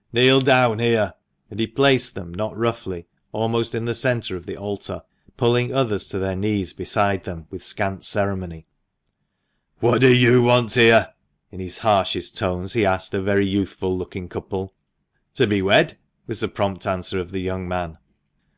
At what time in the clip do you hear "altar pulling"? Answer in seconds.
4.56-5.74